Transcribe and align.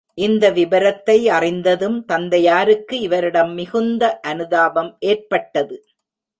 இந்த 0.17 0.51
விபரத்தை 0.51 1.17
அறிந்ததும் 1.27 2.05
தந்தையாருக்கு 2.05 2.99
இவரிடம் 2.99 3.53
மிகுந்த 3.53 4.19
அனுதாபம் 4.19 4.97
ஏற்பட்டது. 4.99 5.77